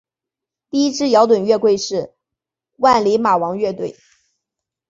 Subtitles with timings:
[0.71, 2.11] 第一支摇滚乐队是
[2.77, 3.95] 万李马王乐队。